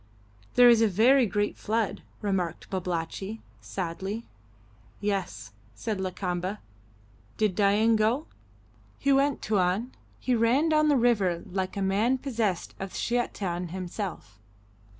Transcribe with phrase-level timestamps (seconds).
[0.55, 4.25] "There is a very great flood," remarked Babalatchi, sadly.
[4.99, 6.57] "Yes," said Lakamba.
[7.37, 8.25] "Did Dain go?"
[8.97, 9.91] "He went, Tuan.
[10.19, 14.39] He ran down to the river like a man possessed of the Sheitan himself."